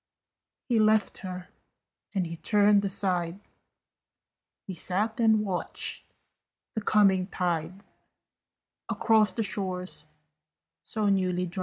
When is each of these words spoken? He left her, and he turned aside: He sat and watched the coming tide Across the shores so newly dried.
He 0.67 0.79
left 0.79 1.19
her, 1.19 1.49
and 2.15 2.25
he 2.25 2.35
turned 2.35 2.83
aside: 2.83 3.39
He 4.65 4.73
sat 4.73 5.19
and 5.19 5.45
watched 5.45 6.15
the 6.73 6.81
coming 6.81 7.27
tide 7.27 7.83
Across 8.89 9.33
the 9.33 9.43
shores 9.43 10.05
so 10.83 11.07
newly 11.09 11.45
dried. 11.45 11.59